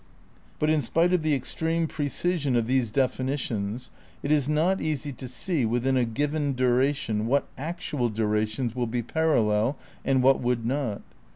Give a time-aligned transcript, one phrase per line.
[0.57, 3.91] But in spite of the extreme precision of these defini tions
[4.23, 9.03] it is not easy to see within a given duration what actual durations would be
[9.03, 11.03] parallel and what would not.